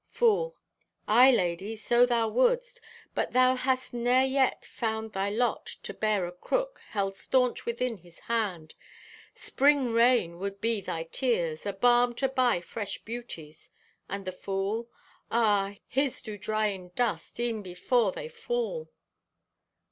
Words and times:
(Fool) 0.09 0.55
"Aye, 1.07 1.29
lady, 1.31 1.75
so 1.75 2.07
thou 2.07 2.27
wouldst. 2.27 2.81
But 3.13 3.33
thou 3.33 3.53
hast 3.55 3.93
ne'er 3.93 4.25
yet 4.25 4.65
found 4.65 5.13
thy 5.13 5.29
lot 5.29 5.67
to 5.83 5.93
bear 5.93 6.25
a 6.25 6.31
crook 6.31 6.81
held 6.89 7.15
staunch 7.15 7.67
within 7.67 7.97
His 7.97 8.21
hand! 8.21 8.73
Spring 9.35 9.93
rain 9.93 10.39
would 10.39 10.59
be 10.59 10.81
thy 10.81 11.03
tears—a 11.03 11.73
balm 11.73 12.15
to 12.15 12.27
buy 12.27 12.61
fresh 12.61 12.97
beauties. 13.03 13.69
And 14.09 14.25
the 14.25 14.31
fool? 14.31 14.89
Ah, 15.29 15.75
his 15.87 16.23
do 16.23 16.35
dry 16.35 16.69
in 16.69 16.89
dust, 16.95 17.39
e'en 17.39 17.61
before 17.61 18.11
they 18.11 18.27
fall!" 18.27 18.89